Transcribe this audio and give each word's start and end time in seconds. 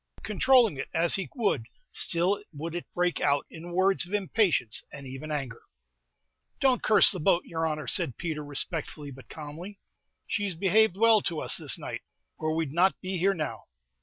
Controlling 0.23 0.77
it 0.77 0.89
as 0.95 1.13
he 1.13 1.29
would, 1.35 1.67
still 1.91 2.43
would 2.51 2.73
it 2.73 2.91
break 2.95 3.21
out 3.21 3.45
in 3.51 3.71
words 3.71 4.03
of 4.03 4.15
impatience 4.15 4.83
and 4.91 5.05
even 5.05 5.29
anger. 5.29 5.61
"Don't 6.59 6.81
curse 6.81 7.11
the 7.11 7.19
boat, 7.19 7.43
yer 7.45 7.67
honor," 7.67 7.85
said 7.85 8.17
Peter, 8.17 8.43
respectfully, 8.43 9.11
but 9.11 9.29
calmly; 9.29 9.77
"she's 10.25 10.55
behaved 10.55 10.97
well 10.97 11.21
to 11.21 11.39
us 11.39 11.55
this 11.57 11.77
night, 11.77 12.01
or 12.39 12.55
we 12.55 12.65
'd 12.65 12.71
not 12.73 12.99
be 12.99 13.19
here 13.19 13.35
now." 13.35 13.65